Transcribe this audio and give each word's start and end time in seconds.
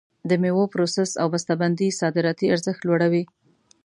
د 0.29 0.31
میوو 0.41 0.71
پروسس 0.73 1.11
او 1.21 1.27
بسته 1.33 1.53
بندي 1.61 1.89
صادراتي 2.01 2.47
ارزښت 2.55 2.81
لوړوي. 2.85 3.23